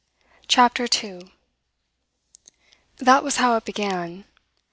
[0.47, 1.29] CHAPTER TWO
[2.97, 4.25] That was how it began.